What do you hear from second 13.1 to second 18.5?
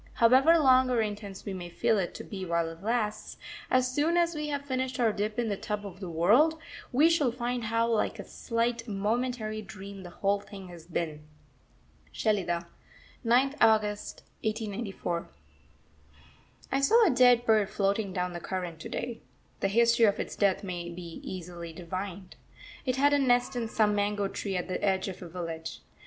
9th August 1894. I saw a dead bird floating down the